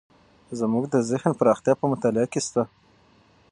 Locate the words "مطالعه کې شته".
1.91-2.63